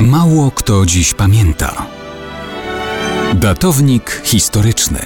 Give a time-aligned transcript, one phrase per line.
[0.00, 1.86] Mało kto dziś pamięta.
[3.34, 4.98] Datownik historyczny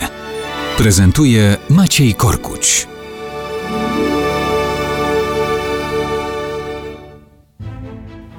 [0.78, 2.86] prezentuje Maciej Korkuć.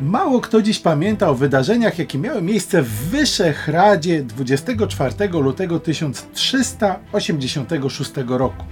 [0.02, 8.66] Mało kto dziś pamięta o wydarzeniach, jakie miały miejsce w Wyszehradzie 24 lutego 1386 roku.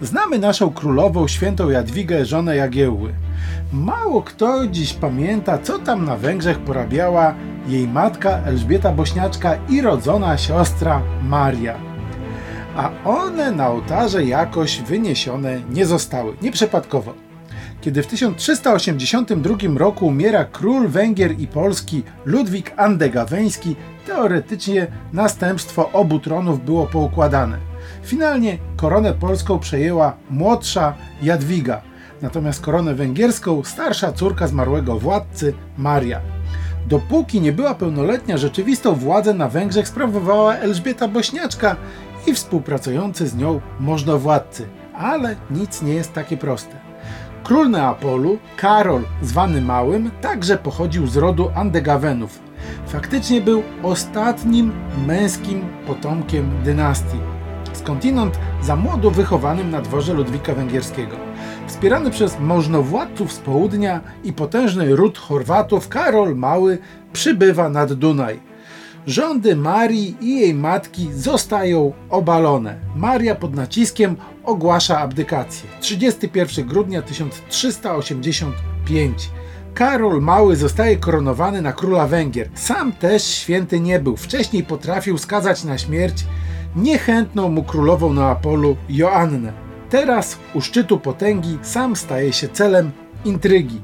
[0.00, 3.14] Znamy naszą królową, świętą Jadwigę, żonę Jagiełły.
[3.72, 7.34] Mało kto dziś pamięta, co tam na Węgrzech porabiała
[7.68, 11.74] jej matka Elżbieta Bośniaczka i rodzona siostra Maria.
[12.76, 17.14] A one na ołtarze jakoś wyniesione nie zostały, nieprzypadkowo.
[17.80, 26.64] Kiedy w 1382 roku umiera król Węgier i Polski Ludwik Andegaweński, teoretycznie następstwo obu tronów
[26.64, 27.58] było poukładane.
[28.02, 31.82] Finalnie koronę polską przejęła młodsza Jadwiga,
[32.22, 36.20] natomiast koronę węgierską starsza córka zmarłego władcy Maria.
[36.86, 41.76] Dopóki nie była pełnoletnia, rzeczywistą władzę na Węgrzech sprawowała Elżbieta Bośniaczka
[42.26, 44.66] i współpracujący z nią możnowładcy.
[44.94, 46.76] Ale nic nie jest takie proste.
[47.44, 52.38] Król Neapolu, Karol zwany Małym, także pochodził z rodu Andegawenów.
[52.86, 54.72] Faktycznie był ostatnim
[55.06, 57.18] męskim potomkiem dynastii.
[57.72, 61.16] Skądinąd za młodu wychowanym na dworze Ludwika Węgierskiego.
[61.66, 66.78] Wspierany przez możnowładców z południa i potężny ród Chorwatów, Karol Mały
[67.12, 68.40] przybywa nad Dunaj.
[69.06, 72.78] Rządy Marii i jej matki zostają obalone.
[72.96, 75.68] Maria pod naciskiem ogłasza abdykację.
[75.80, 79.30] 31 grudnia 1385.
[79.74, 82.48] Karol Mały zostaje koronowany na króla Węgier.
[82.54, 84.16] Sam też święty nie był.
[84.16, 86.24] Wcześniej potrafił skazać na śmierć
[86.76, 89.52] niechętną mu królową Neapolu Joannę.
[89.90, 92.90] Teraz u szczytu potęgi sam staje się celem
[93.24, 93.80] intrygi.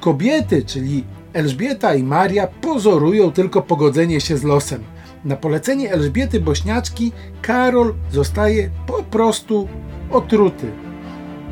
[0.00, 4.82] Kobiety, czyli Elżbieta i Maria, pozorują tylko pogodzenie się z losem.
[5.24, 9.68] Na polecenie Elżbiety Bośniaczki Karol zostaje po prostu
[10.10, 10.72] otruty.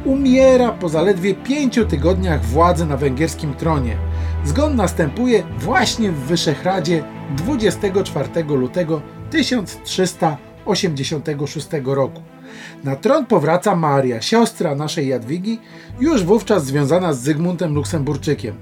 [0.04, 3.96] Umiera po zaledwie pięciu tygodniach władzy na węgierskim tronie.
[4.44, 7.04] Zgon następuje właśnie w Wyszehradzie
[7.36, 9.02] 24 lutego
[10.65, 12.22] 1386 roku.
[12.84, 15.59] Na tron powraca Maria, siostra naszej Jadwigi,
[16.00, 18.54] już wówczas związana z Zygmuntem Luksemburczykiem.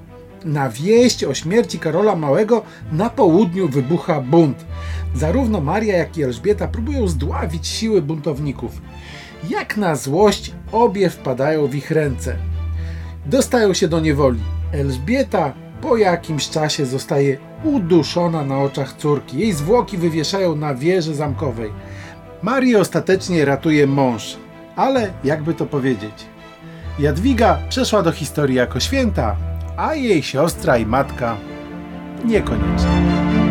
[0.45, 4.65] Na wieść o śmierci Karola Małego na południu wybucha bunt.
[5.15, 8.83] Zarówno Maria, jak i Elżbieta próbują zdławić siły buntowników.
[9.51, 12.37] Jak na złość obie wpadają w ich ręce.
[13.27, 14.41] Dostają się do niewoli.
[14.73, 19.39] Elżbieta po jakimś czasie zostaje uduszona na oczach córki.
[19.39, 21.73] Jej zwłoki wywieszają na wieży zamkowej.
[22.43, 24.37] Marię ostatecznie ratuje mąż,
[24.77, 26.27] ale jakby to powiedzieć.
[26.99, 29.37] Jadwiga przeszła do historii jako święta,
[29.77, 31.37] a jej siostra i matka
[32.25, 33.48] niekoniecznie.